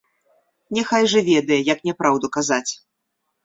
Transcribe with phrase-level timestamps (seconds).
[0.77, 2.67] Няхай жа ведае, як няпраўду казаць.